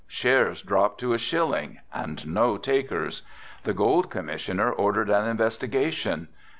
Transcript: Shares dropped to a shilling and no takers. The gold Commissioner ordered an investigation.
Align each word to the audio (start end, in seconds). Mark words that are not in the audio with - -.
Shares 0.07 0.63
dropped 0.63 0.99
to 1.01 1.13
a 1.13 1.19
shilling 1.19 1.77
and 1.93 2.25
no 2.25 2.57
takers. 2.57 3.21
The 3.65 3.73
gold 3.75 4.09
Commissioner 4.09 4.71
ordered 4.71 5.11
an 5.11 5.27
investigation. 5.27 6.29